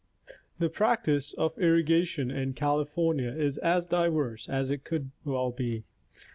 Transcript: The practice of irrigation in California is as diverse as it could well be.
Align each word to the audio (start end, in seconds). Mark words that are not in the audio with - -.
The 0.57 0.67
practice 0.67 1.31
of 1.33 1.55
irrigation 1.59 2.31
in 2.31 2.53
California 2.53 3.29
is 3.29 3.59
as 3.59 3.85
diverse 3.85 4.49
as 4.49 4.71
it 4.71 4.83
could 4.83 5.11
well 5.25 5.51
be. 5.51 5.83